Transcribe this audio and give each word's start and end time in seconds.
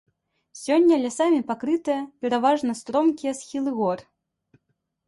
Сёння 0.61 0.97
лясамі 1.03 1.41
пакрытыя 1.51 1.99
пераважна 2.25 2.71
стромкія 2.81 3.31
схілы 3.43 3.77
гор. 3.79 3.99